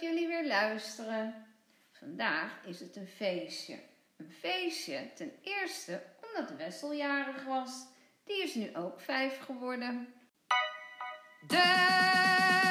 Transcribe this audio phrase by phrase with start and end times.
[0.00, 1.46] jullie weer luisteren.
[1.92, 3.78] Vandaag is het een feestje.
[4.16, 7.86] Een feestje ten eerste omdat Wessel jarig was.
[8.24, 10.14] Die is nu ook vijf geworden.
[11.46, 12.67] De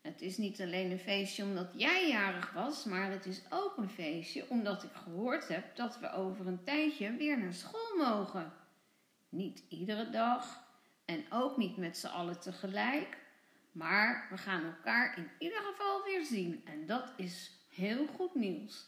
[0.00, 3.90] Het is niet alleen een feestje omdat jij jarig was, maar het is ook een
[3.90, 8.52] feestje omdat ik gehoord heb dat we over een tijdje weer naar school mogen.
[9.28, 10.64] Niet iedere dag
[11.04, 13.18] en ook niet met z'n allen tegelijk,
[13.72, 18.86] maar we gaan elkaar in ieder geval weer zien en dat is heel goed nieuws.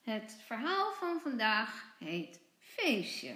[0.00, 3.34] Het verhaal van vandaag heet Feestje.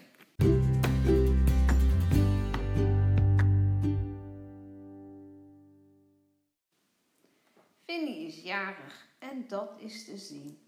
[9.18, 10.58] En dat is te zien.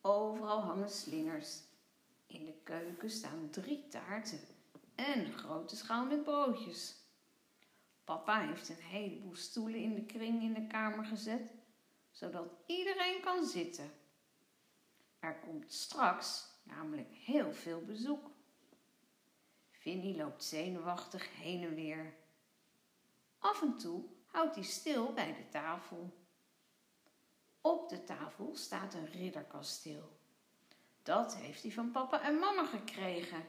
[0.00, 1.62] Overal hangen slingers.
[2.26, 4.40] In de keuken staan drie taarten
[4.94, 6.96] en een grote schaal met broodjes.
[8.04, 11.52] Papa heeft een heleboel stoelen in de kring in de kamer gezet,
[12.10, 13.90] zodat iedereen kan zitten.
[15.18, 18.30] Er komt straks namelijk heel veel bezoek.
[19.70, 22.14] Vinnie loopt zenuwachtig heen en weer.
[23.38, 26.23] Af en toe houdt hij stil bij de tafel.
[27.66, 30.16] Op de tafel staat een ridderkasteel.
[31.02, 33.44] Dat heeft hij van papa en mama gekregen.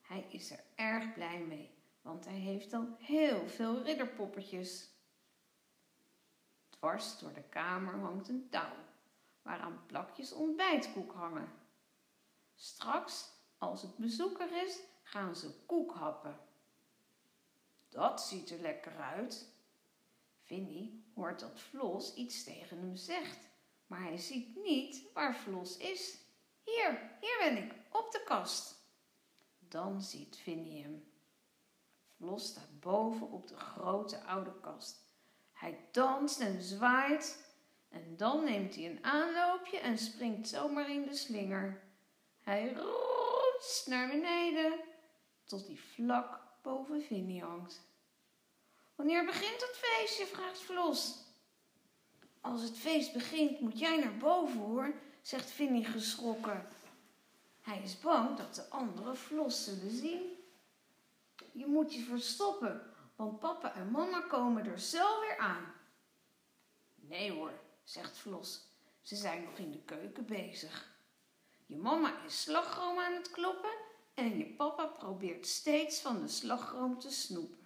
[0.00, 1.70] Hij is er erg blij mee,
[2.02, 4.88] want hij heeft al heel veel ridderpoppetjes.
[6.70, 8.76] Dwars door de kamer hangt een touw,
[9.42, 11.52] waaraan plakjes ontbijtkoek hangen.
[12.54, 16.38] Straks, als het bezoeker is, gaan ze koek happen.
[17.88, 19.53] Dat ziet er lekker uit.
[20.44, 23.48] Vinnie hoort dat Flos iets tegen hem zegt,
[23.86, 26.18] maar hij ziet niet waar Flos is.
[26.64, 28.82] Hier, hier ben ik, op de kast.
[29.58, 31.12] Dan ziet Vinnie hem.
[32.16, 35.02] Flos staat boven op de grote oude kast.
[35.52, 37.54] Hij danst en zwaait
[37.88, 41.82] en dan neemt hij een aanloopje en springt zomaar in de slinger.
[42.40, 44.80] Hij roest naar beneden
[45.44, 47.93] tot hij vlak boven Vinnie hangt.
[48.94, 50.26] Wanneer begint het feestje?
[50.26, 51.14] vraagt Flos.
[52.40, 56.68] Als het feest begint, moet jij naar boven hoor, zegt Vinnie geschrokken.
[57.60, 60.22] Hij is bang dat de anderen Flos zullen zien.
[61.52, 65.74] Je moet je verstoppen, want papa en mama komen er zo weer aan.
[66.94, 68.60] Nee hoor, zegt Flos.
[69.00, 70.92] Ze zijn nog in de keuken bezig.
[71.66, 73.74] Je mama is slagroom aan het kloppen
[74.14, 77.63] en je papa probeert steeds van de slagroom te snoepen.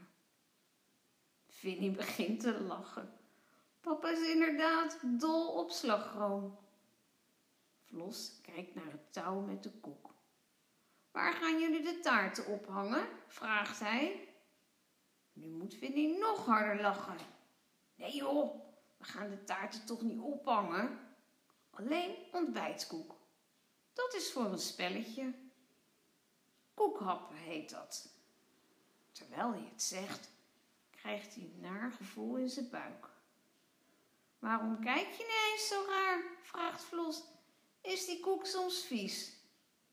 [1.58, 3.12] Vinnie begint te lachen.
[3.80, 6.58] Papa is inderdaad dol op slagroom.
[7.84, 10.14] Vlos kijkt naar het touw met de koek.
[11.10, 13.08] Waar gaan jullie de taarten ophangen?
[13.26, 14.28] vraagt hij.
[15.32, 17.16] Nu moet Vinnie nog harder lachen.
[17.94, 18.60] Nee joh,
[18.96, 20.98] we gaan de taarten toch niet ophangen?
[21.70, 23.14] Alleen ontbijtkoek.
[23.92, 25.34] Dat is voor een spelletje.
[26.74, 28.08] Koekhappen heet dat.
[29.12, 30.30] Terwijl hij het zegt,
[31.00, 33.08] krijgt hij een naar gevoel in zijn buik.
[34.38, 36.22] Waarom kijk je ineens zo raar?
[36.42, 37.22] vraagt Flos.
[37.80, 39.36] Is die koek soms vies?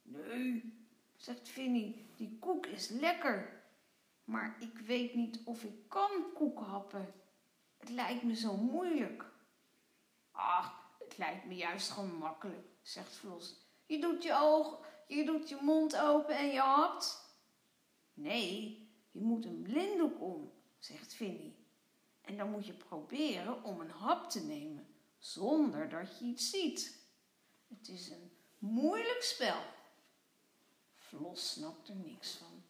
[0.01, 0.73] Nee,
[1.16, 3.63] zegt Vinnie, die koek is lekker.
[4.23, 7.13] Maar ik weet niet of ik kan koek happen.
[7.77, 9.25] Het lijkt me zo moeilijk.
[10.31, 13.55] Ach, het lijkt me juist gemakkelijk, zegt Flos.
[13.85, 17.35] Je doet je oog, je doet je mond open en je hapt.
[18.13, 18.79] Nee,
[19.11, 20.51] je moet een blinddoek om,
[20.85, 21.56] zegt Vinnie.
[22.22, 24.88] En dan moet je proberen om een hap te nemen
[25.18, 26.97] zonder dat je iets ziet.
[27.68, 29.61] Het is een moeilijk spel.
[30.96, 32.64] Flos snapt er niks van.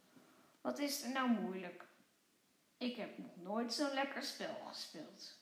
[0.61, 1.85] Wat is er nou moeilijk?
[2.77, 5.37] Ik heb nog nooit zo'n lekker spel gespeeld.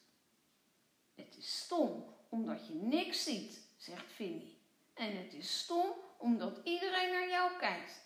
[1.14, 4.58] Het is stom omdat je niks ziet, zegt Vinnie.
[4.94, 8.02] En het is stom omdat iedereen naar jou kijkt.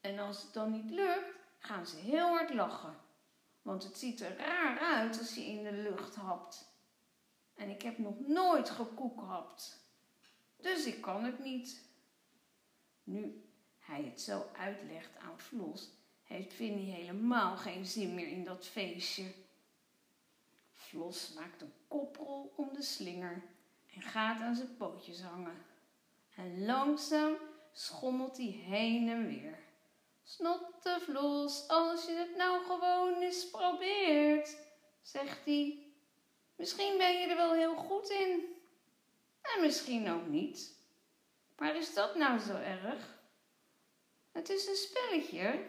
[0.00, 2.96] En als het dan niet lukt, gaan ze heel hard lachen.
[3.62, 6.70] Want het ziet er raar uit als je in de lucht hapt.
[7.54, 9.90] En ik heb nog nooit gekoekhapt.
[10.56, 11.84] Dus ik kan het niet.
[13.04, 13.44] Nu
[13.78, 15.90] hij het zo uitlegt aan Flos,
[16.22, 19.32] heeft Vinnie helemaal geen zin meer in dat feestje.
[20.72, 23.42] Flos maakt een koprol om de slinger
[23.94, 25.64] en gaat aan zijn pootjes hangen.
[26.34, 27.34] En langzaam
[27.72, 29.58] schommelt hij heen en weer.
[30.22, 34.56] Snottevlos, als je het nou gewoon eens probeert,
[35.02, 35.86] zegt hij.
[36.56, 38.56] Misschien ben je er wel heel goed in.
[39.42, 40.80] En misschien ook niet.
[41.56, 43.20] Maar is dat nou zo erg?
[44.32, 45.66] Het is een spelletje.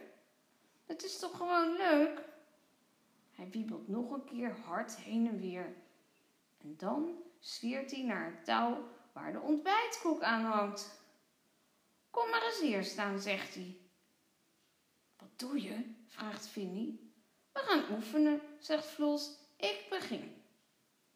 [0.86, 2.22] Het is toch gewoon leuk?
[3.32, 5.76] Hij wiebelt nog een keer hard heen en weer.
[6.58, 11.02] En dan zwiert hij naar het touw waar de ontbijtkoek aan hangt.
[12.10, 13.83] Kom maar eens hier staan, zegt hij.
[15.44, 15.96] Doe je?
[16.08, 17.14] vraagt Vinnie.
[17.52, 19.38] We gaan oefenen, zegt Flos.
[19.58, 20.44] Ik begin.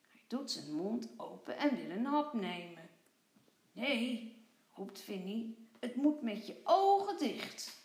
[0.08, 2.90] Hij doet zijn mond open en wil een hap nemen.
[3.72, 4.36] Nee,
[4.74, 7.82] roept Vinnie, het moet met je ogen dicht.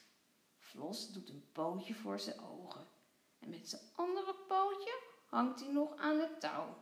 [0.59, 2.87] Flos doet een pootje voor zijn ogen.
[3.39, 6.77] En met zijn andere pootje hangt hij nog aan het touw.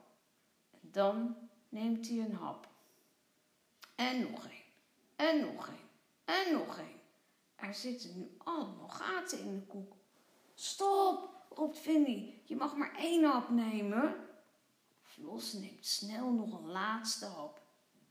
[0.71, 1.37] En dan
[1.69, 2.69] neemt hij een hap.
[3.95, 4.63] En nog een.
[5.17, 5.89] En nog een.
[6.25, 7.00] En nog een.
[7.61, 9.97] Er zitten nu allemaal gaten in de koek.
[10.55, 12.43] Stop, roept Vinnie.
[12.45, 14.15] Je mag maar één hap nemen.
[15.03, 17.63] Flos neemt snel nog een laatste hap.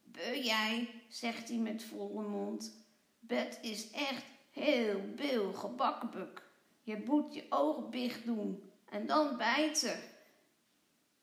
[0.03, 2.73] Beu jij, zegt hij met volle mond.
[3.19, 6.47] Bet is echt heel bil gebakkenbuk.
[6.81, 9.99] Je moet je ogen dicht doen en dan bijten.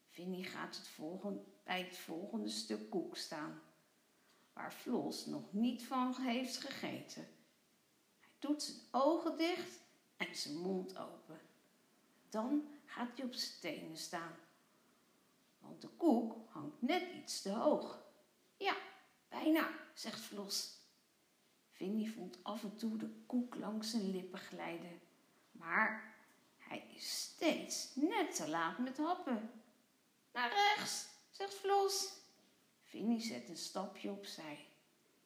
[0.09, 3.61] Vinnie gaat het volgende, bij het volgende stuk koek staan,
[4.53, 7.36] waar Flos nog niet van heeft gegeten.
[8.47, 9.81] Doet zijn ogen dicht
[10.17, 11.41] en zijn mond open.
[12.29, 14.37] Dan gaat hij op zijn tenen staan,
[15.59, 18.03] want de koek hangt net iets te hoog.
[18.57, 18.77] Ja,
[19.29, 20.79] bijna, zegt Flos.
[21.71, 25.01] Vinnie voelt af en toe de koek langs zijn lippen glijden.
[25.53, 26.15] Maar
[26.57, 29.63] hij is steeds net te laat met happen.
[30.33, 32.13] Naar rechts, zegt Flos.
[32.83, 34.67] Vinnie zet een stapje opzij.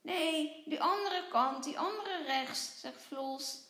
[0.01, 3.69] Nee, die andere kant, die andere rechts, zegt Flos.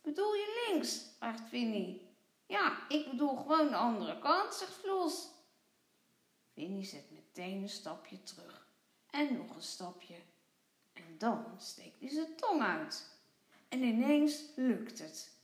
[0.00, 1.06] Bedoel je links?
[1.18, 2.16] vraagt Vinnie.
[2.46, 5.28] Ja, ik bedoel gewoon de andere kant, zegt Flos.
[6.52, 8.66] Vinnie zet meteen een stapje terug.
[9.10, 10.16] En nog een stapje.
[10.92, 13.18] En dan steekt hij zijn tong uit.
[13.68, 15.38] En ineens lukt het.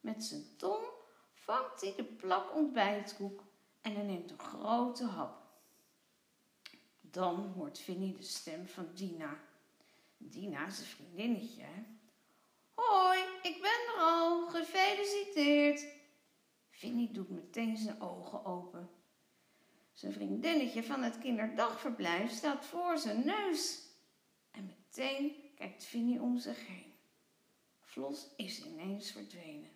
[0.00, 0.86] Met zijn tong
[1.34, 3.42] vangt hij de plak ontbijtkoek
[3.80, 5.42] en hij neemt een grote hap.
[7.00, 9.38] Dan hoort Vinnie de stem van Dina.
[10.30, 11.66] Dina is een vriendinnetje?
[12.74, 14.48] Hoi, ik ben er al.
[14.48, 15.86] Gefeliciteerd.
[16.70, 18.90] Vinnie doet meteen zijn ogen open.
[19.92, 23.82] Zijn vriendinnetje van het kinderdagverblijf staat voor zijn neus.
[24.50, 26.92] En meteen kijkt Vinnie om zich heen.
[27.80, 29.70] Flos is ineens verdwenen.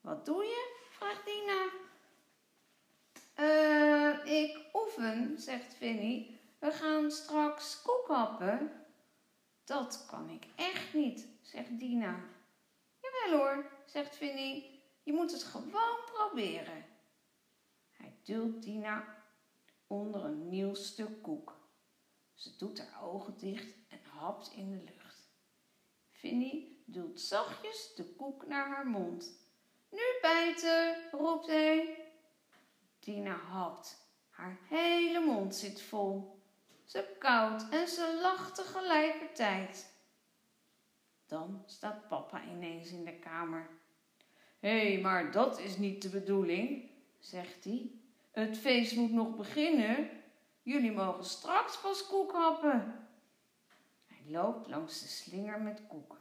[0.00, 0.76] Wat doe je?
[0.90, 1.68] vraagt Dina.
[3.34, 6.39] Eh, ik oefen, zegt Vinnie.
[6.60, 8.86] We gaan straks koek happen.
[9.64, 12.24] Dat kan ik echt niet, zegt Dina.
[13.00, 14.82] Jawel hoor, zegt Vinnie.
[15.02, 16.84] Je moet het gewoon proberen.
[17.90, 19.24] Hij duwt Dina
[19.86, 21.58] onder een nieuw stuk koek.
[22.34, 25.30] Ze doet haar ogen dicht en hapt in de lucht.
[26.10, 29.38] Vinnie duwt zachtjes de koek naar haar mond.
[29.90, 32.04] Nu bijten, roept hij.
[32.98, 34.08] Dina hapt.
[34.28, 36.39] Haar hele mond zit vol.
[36.90, 39.94] Ze kauwt en ze lacht tegelijkertijd.
[41.26, 43.68] Dan staat papa ineens in de kamer.
[44.58, 47.90] Hé, hey, maar dat is niet de bedoeling, zegt hij.
[48.30, 50.10] Het feest moet nog beginnen.
[50.62, 53.08] Jullie mogen straks pas koek happen.
[54.06, 56.16] Hij loopt langs de slinger met koek.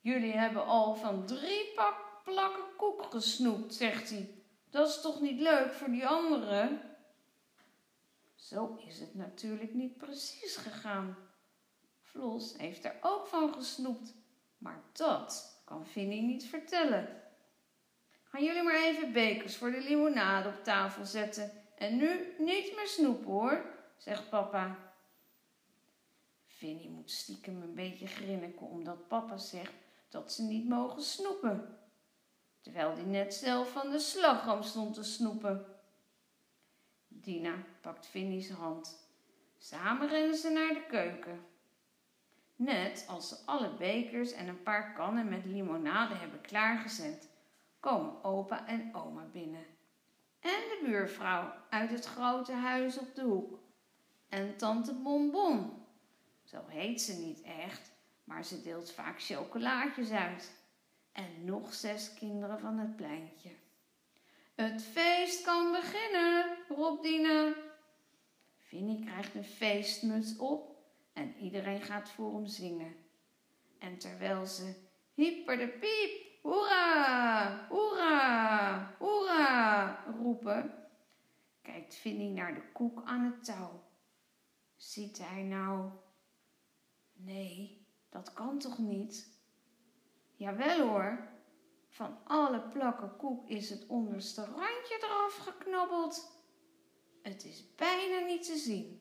[0.00, 4.30] Jullie hebben al van drie pak plakken koek gesnoept, zegt hij.
[4.70, 6.93] Dat is toch niet leuk voor die anderen?
[8.44, 11.16] Zo is het natuurlijk niet precies gegaan.
[12.00, 14.14] Flos heeft er ook van gesnoept,
[14.58, 17.22] maar dat kan Vinnie niet vertellen.
[18.22, 22.86] Gaan jullie maar even bekers voor de limonade op tafel zetten en nu niet meer
[22.86, 23.64] snoepen hoor,
[23.96, 24.92] zegt papa.
[26.46, 29.74] Vinnie moet stiekem een beetje grinniken omdat papa zegt
[30.08, 31.78] dat ze niet mogen snoepen
[32.60, 35.66] terwijl die net zelf van de slagroom stond te snoepen.
[37.24, 39.08] Dina pakt Vinnie's hand.
[39.58, 41.46] Samen rennen ze naar de keuken.
[42.56, 47.30] Net als ze alle bekers en een paar kannen met limonade hebben klaargezet,
[47.80, 49.66] komen opa en oma binnen.
[50.40, 53.58] En de buurvrouw uit het grote huis op de hoek.
[54.28, 55.72] En tante Bonbon.
[56.42, 57.92] Zo heet ze niet echt,
[58.24, 60.62] maar ze deelt vaak chocolaatjes uit
[61.12, 63.50] en nog zes kinderen van het pleintje.
[64.54, 67.54] Het feest kan beginnen, roept Dina.
[68.56, 70.76] Vinnie krijgt een feestmuts op
[71.12, 72.96] en iedereen gaat voor hem zingen.
[73.78, 74.74] En terwijl ze
[75.14, 80.88] hyper de piep, hoera, hoera, hoera roepen,
[81.62, 83.82] kijkt Vinnie naar de koek aan het touw.
[84.76, 85.90] Ziet hij nou?
[87.12, 89.38] Nee, dat kan toch niet?
[90.36, 91.33] Jawel hoor,
[91.94, 96.42] van alle plakken koek is het onderste randje eraf geknobbeld.
[97.22, 99.00] Het is bijna niet te zien,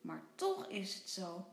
[0.00, 1.46] maar toch is het zo.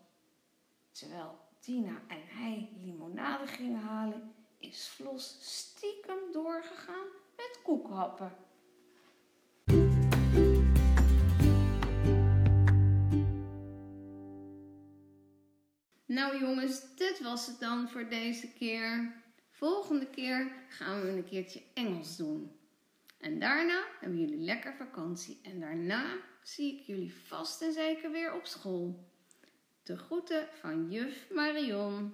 [0.92, 8.38] Terwijl Tina en hij limonade gingen halen, is Vlos stiekem doorgegaan met koekhappen.
[16.06, 19.24] Nou jongens, dit was het dan voor deze keer.
[19.56, 22.52] Volgende keer gaan we een keertje Engels doen.
[23.20, 25.40] En daarna hebben jullie lekker vakantie.
[25.44, 26.06] En daarna
[26.44, 29.10] zie ik jullie vast en zeker weer op school.
[29.84, 32.14] De groeten van juf Marion.